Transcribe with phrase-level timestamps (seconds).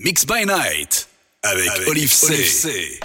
[0.00, 1.08] Mix by Night
[1.42, 2.32] avec, avec Olive C.
[2.32, 3.00] Olive C.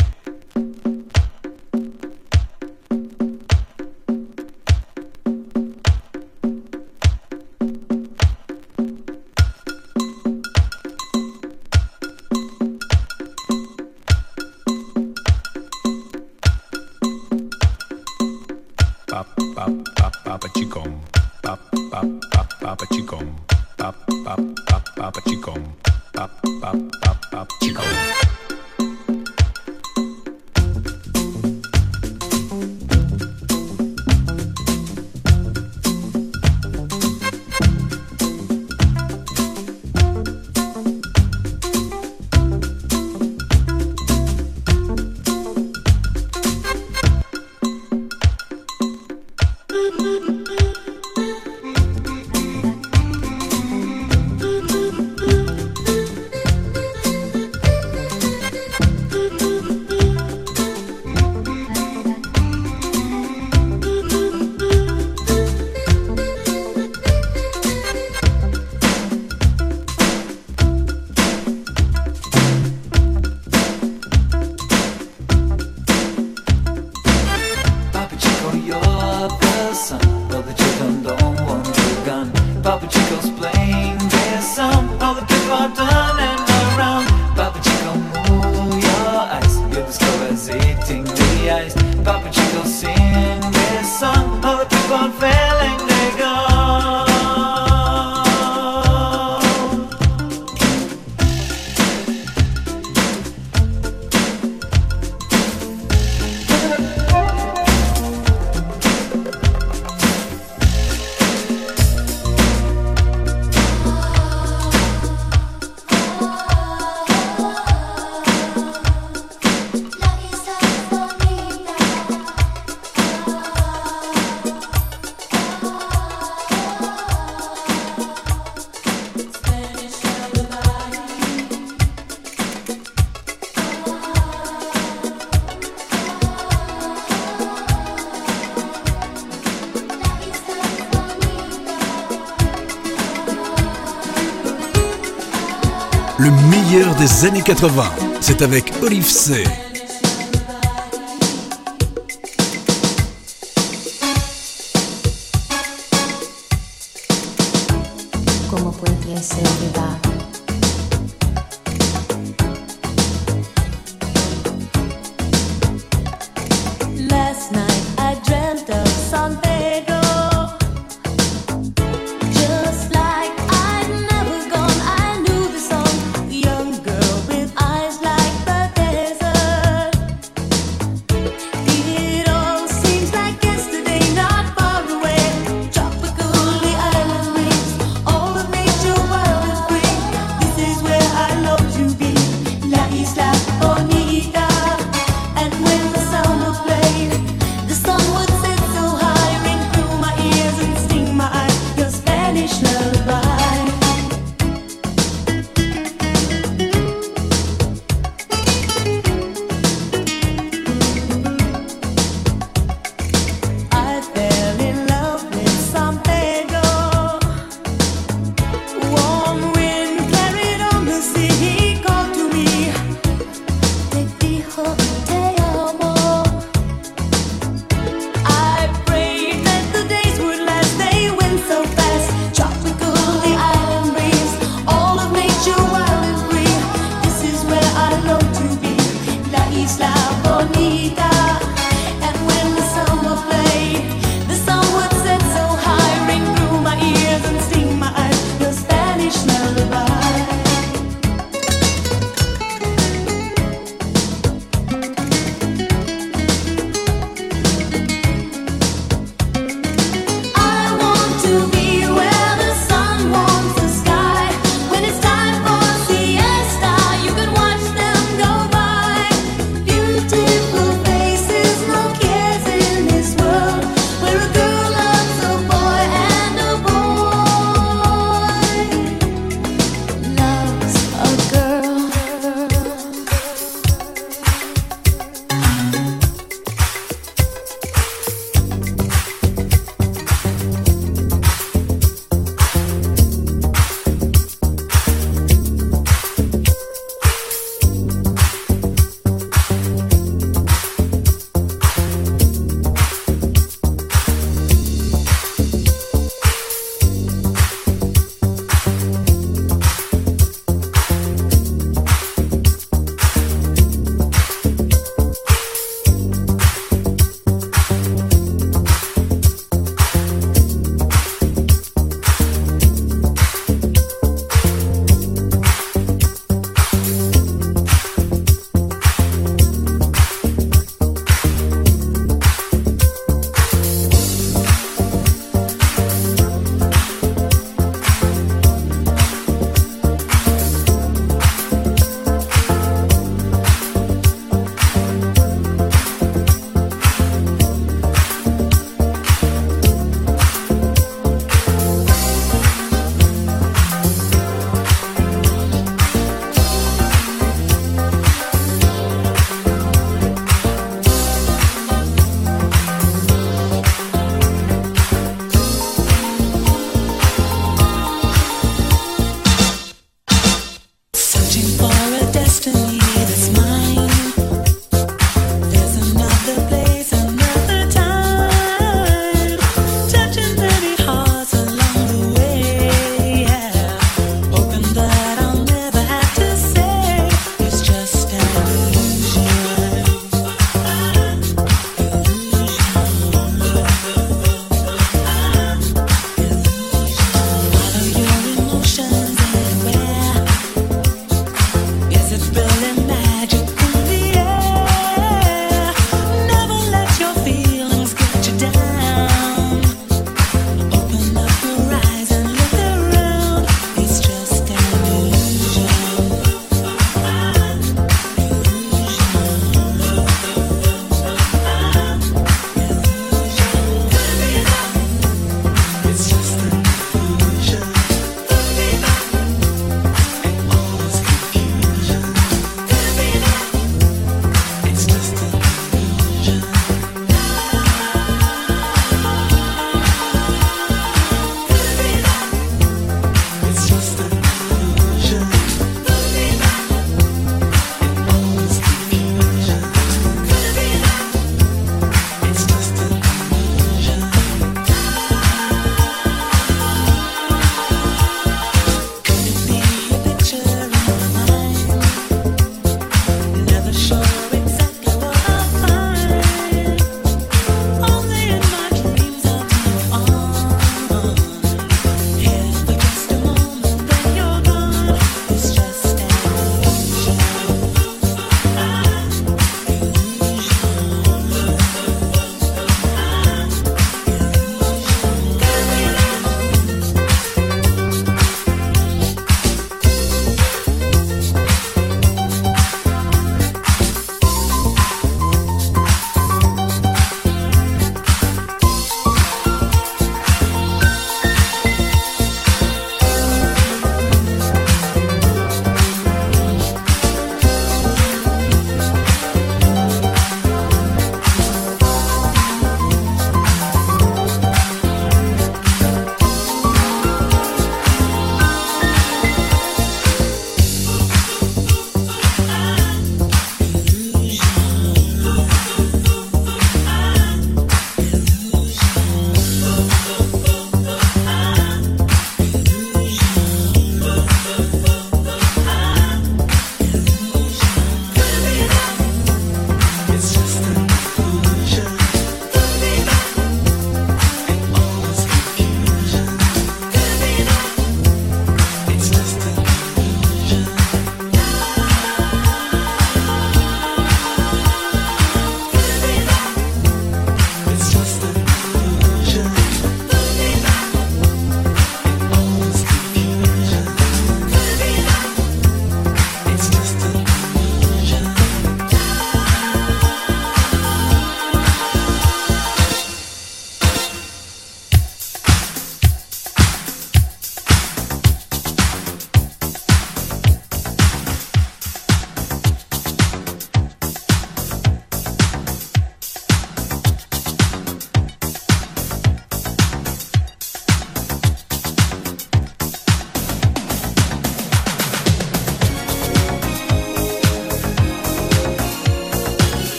[147.25, 147.83] années 80.
[148.21, 149.43] C'est avec Olive C.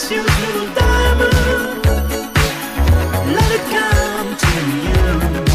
[0.00, 0.24] takes you
[0.74, 1.84] diamond.
[3.34, 5.49] Let it come to you.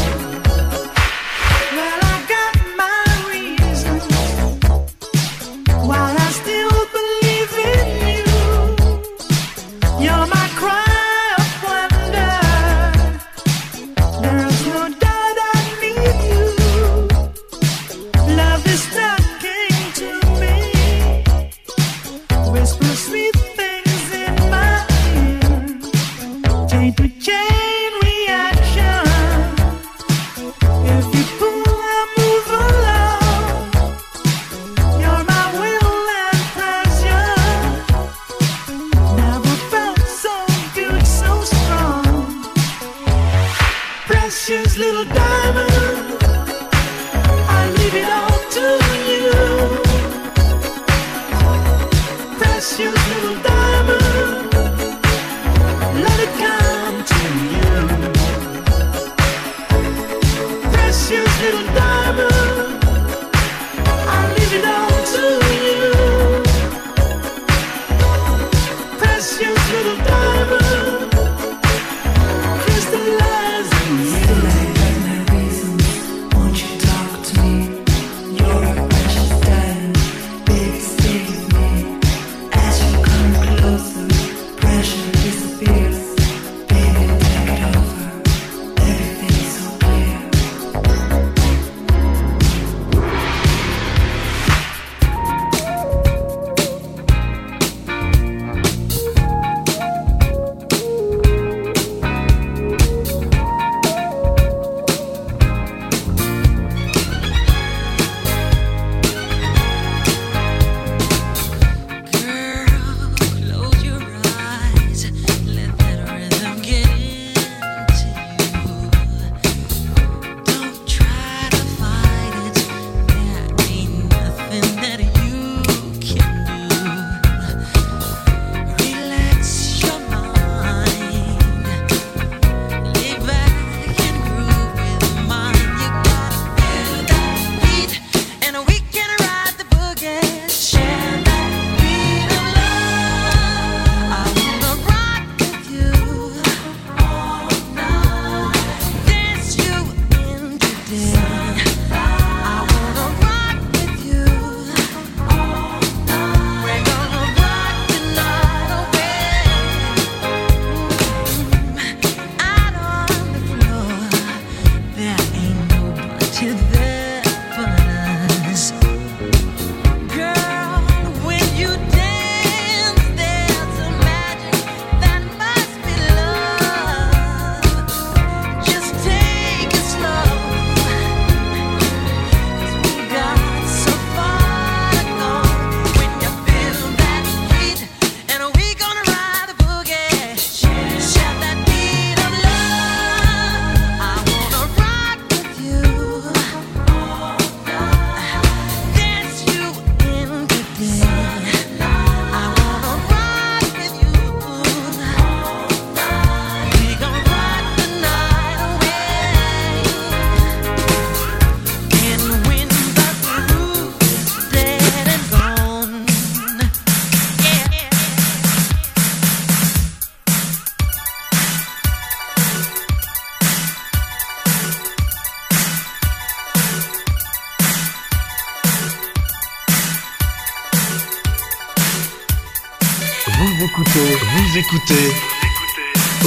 [234.86, 235.12] Écoutez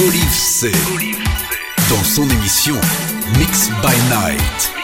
[0.06, 0.72] Olive C.
[1.88, 2.76] Dans son émission
[3.38, 4.79] Mix by Night.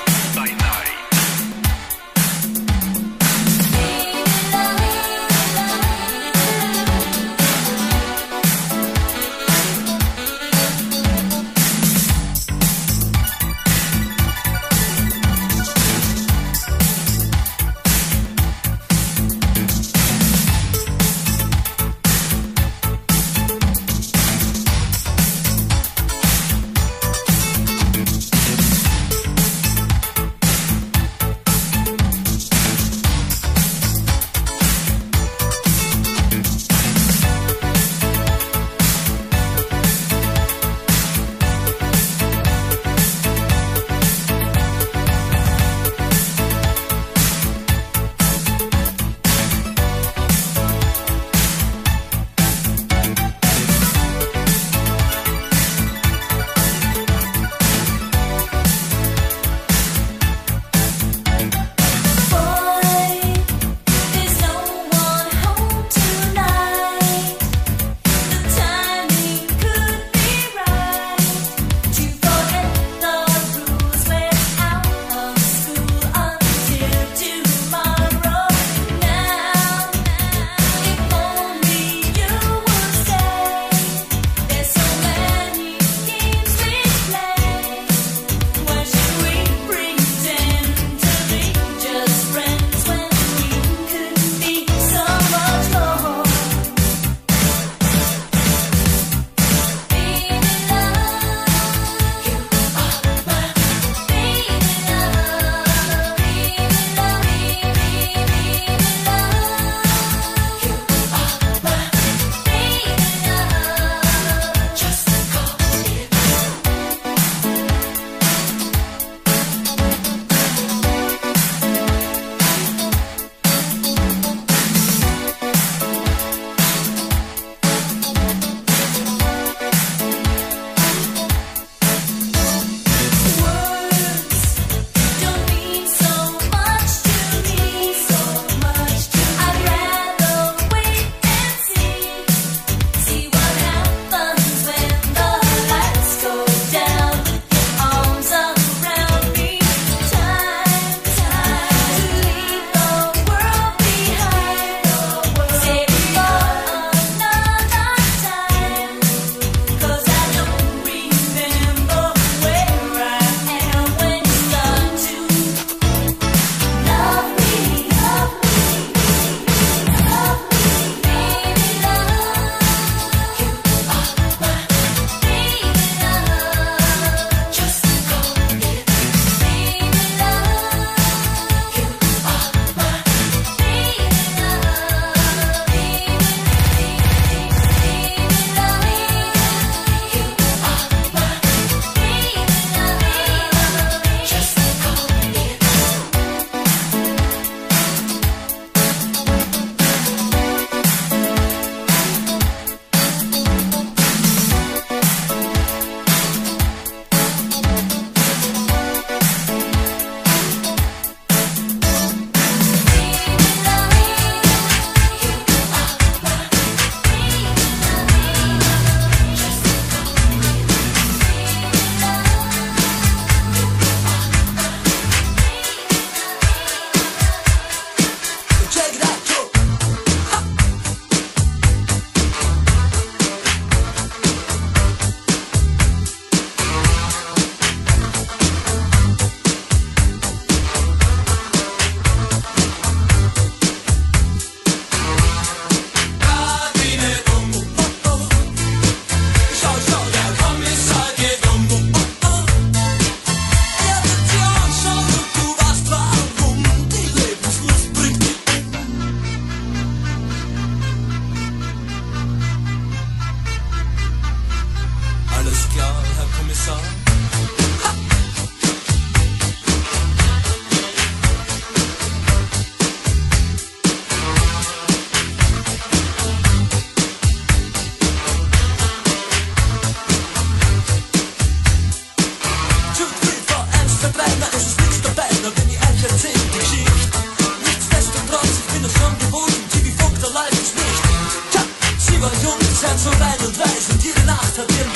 [293.39, 294.96] Ende 的那条边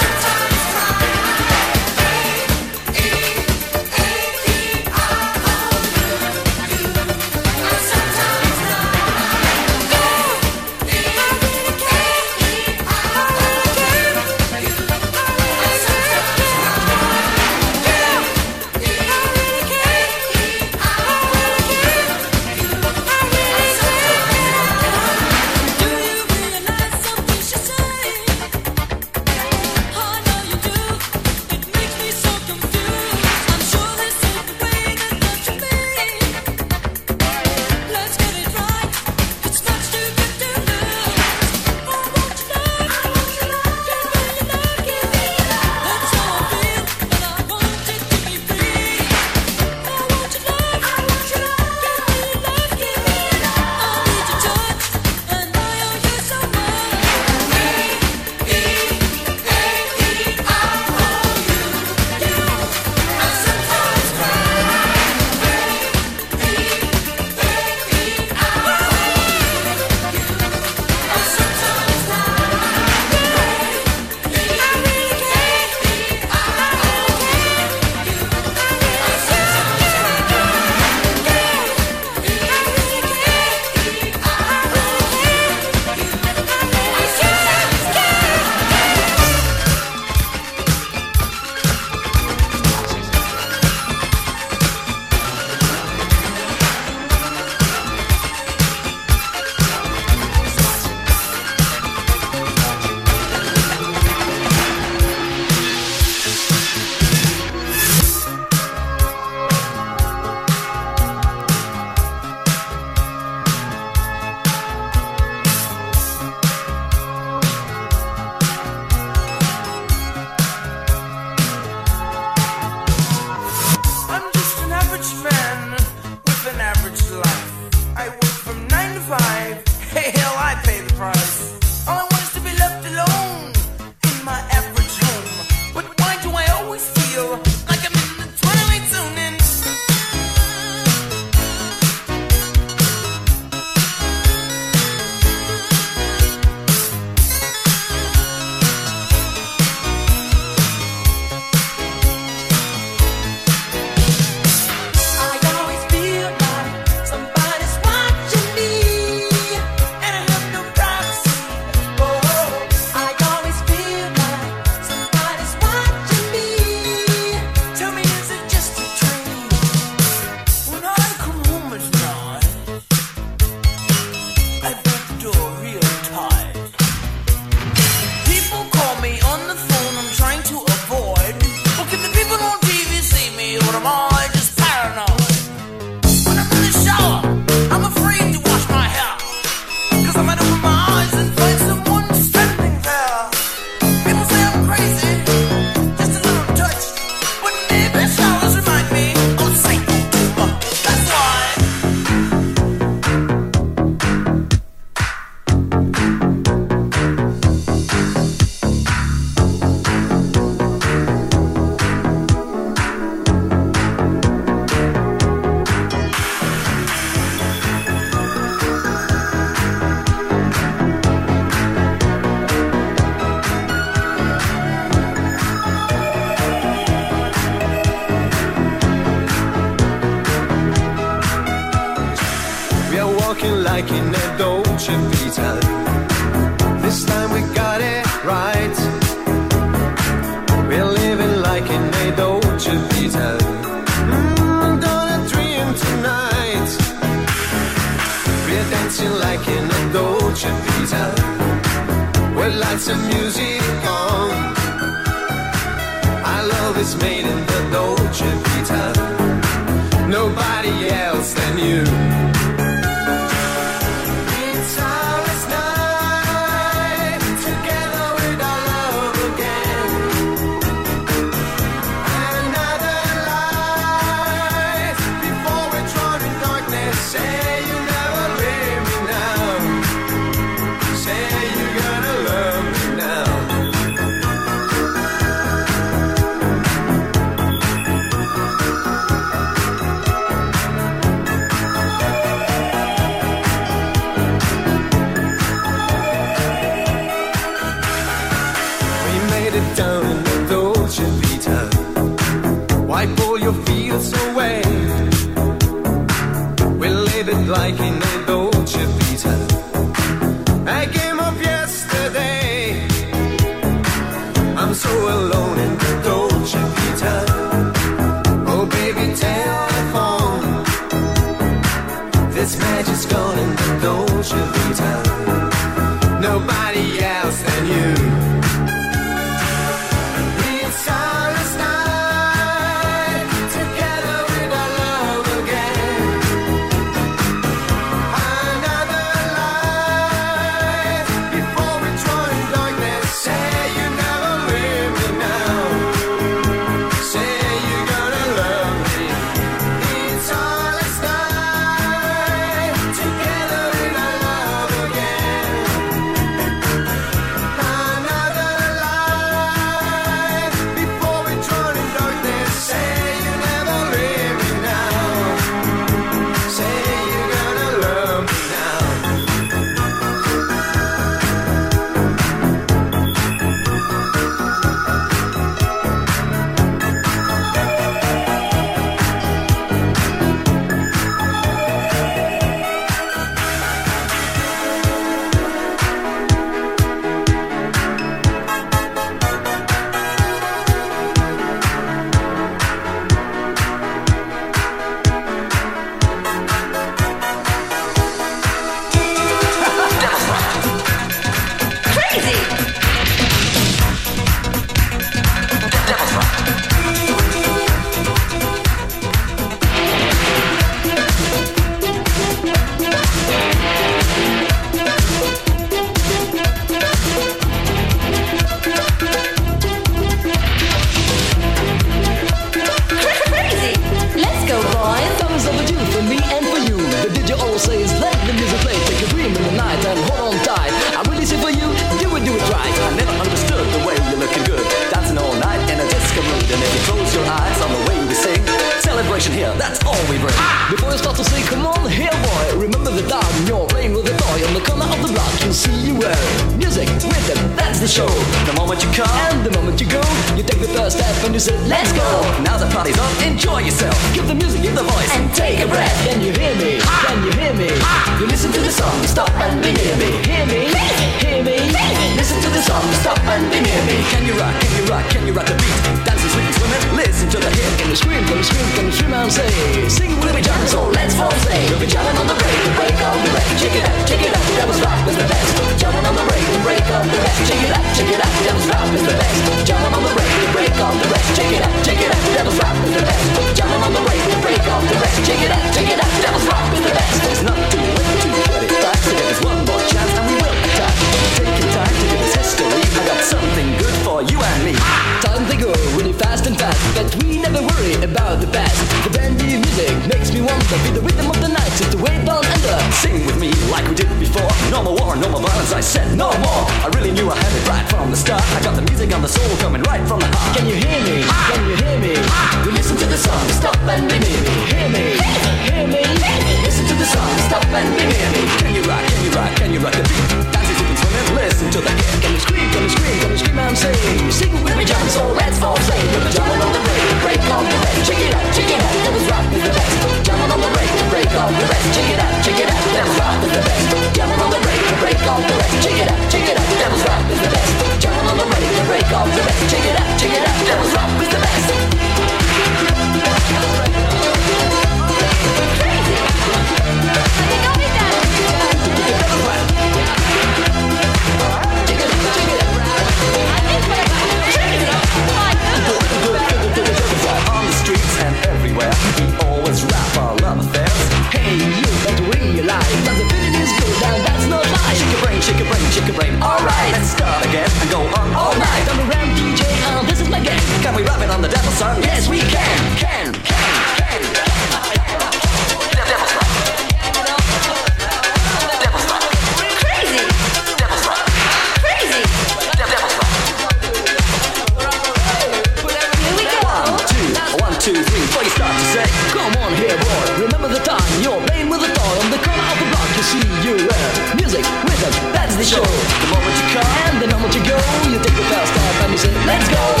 [599.51, 600.00] let's go.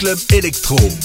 [0.00, 0.99] Club Electro.